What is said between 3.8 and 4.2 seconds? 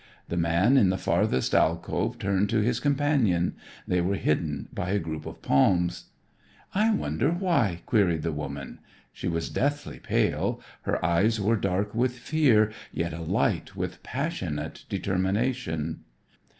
They were